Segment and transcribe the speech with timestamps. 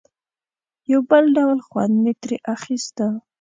[0.91, 3.05] یو بل ډول خوند به مې ترې اخیسته.